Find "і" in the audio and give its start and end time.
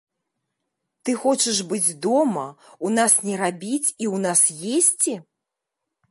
3.85-4.05